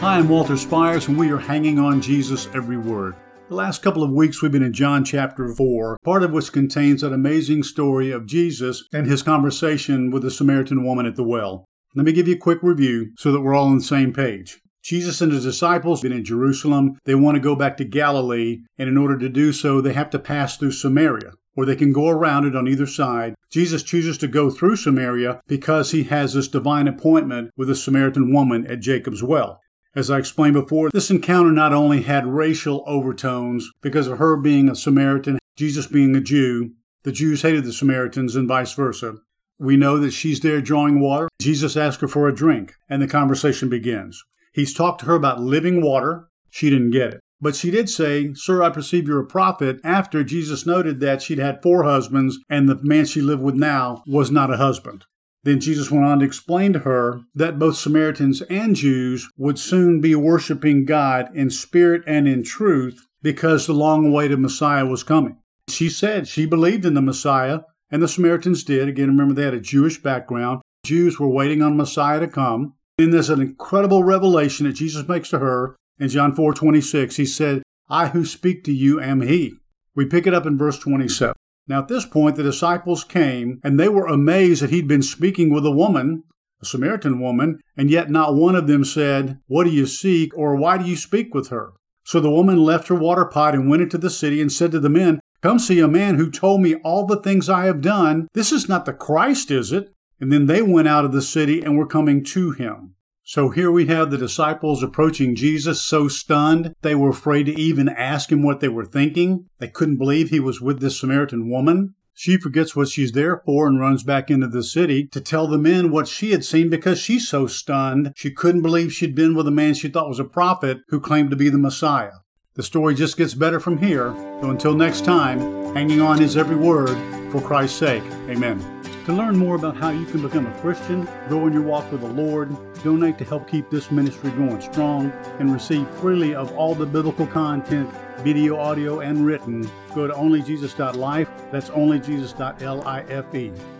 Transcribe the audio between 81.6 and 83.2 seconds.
Now, at this point, the disciples